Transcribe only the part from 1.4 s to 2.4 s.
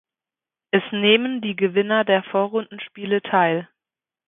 die Gewinner der